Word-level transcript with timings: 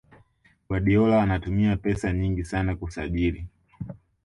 Guardiola 0.69 1.21
anatumia 1.21 1.75
pesa 1.77 2.13
nyingi 2.13 2.45
sana 2.45 2.75
kusajiri 2.75 3.47